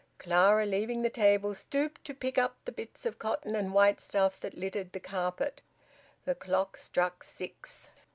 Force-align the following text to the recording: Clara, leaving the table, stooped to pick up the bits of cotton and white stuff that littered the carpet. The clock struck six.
Clara, 0.17 0.65
leaving 0.65 1.03
the 1.03 1.11
table, 1.11 1.53
stooped 1.53 2.03
to 2.05 2.15
pick 2.15 2.39
up 2.39 2.57
the 2.65 2.71
bits 2.71 3.05
of 3.05 3.19
cotton 3.19 3.55
and 3.55 3.71
white 3.71 4.01
stuff 4.01 4.39
that 4.39 4.57
littered 4.57 4.93
the 4.93 4.99
carpet. 4.99 5.61
The 6.25 6.33
clock 6.33 6.75
struck 6.77 7.21
six. 7.23 7.91